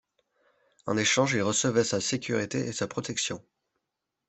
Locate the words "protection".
2.87-3.45